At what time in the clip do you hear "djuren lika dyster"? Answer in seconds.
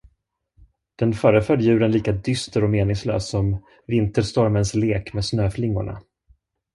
1.61-2.63